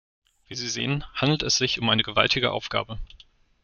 [0.47, 2.97] Wie Sie sehen, handelt es sich um eine gewaltige Aufgabe.